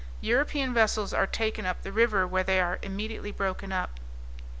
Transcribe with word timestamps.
European 0.21 0.73
vessels 0.73 1.13
are 1.13 1.27
taken 1.27 1.63
up 1.67 1.83
the 1.83 1.91
river, 1.91 2.25
where 2.25 2.43
they 2.43 2.59
are 2.59 2.79
immediately 2.81 3.31
broken 3.31 3.71
up. 3.71 3.99